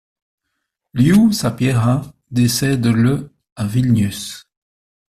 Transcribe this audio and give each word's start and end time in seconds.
Lew 0.95 1.31
Sapieha 1.31 2.01
décède 2.31 2.87
le 2.87 3.35
à 3.55 3.67
Vilnius. 3.67 4.41